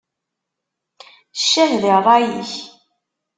[1.39, 2.53] Ccah di ṛṛay-ik!